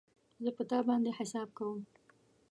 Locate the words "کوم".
1.57-1.79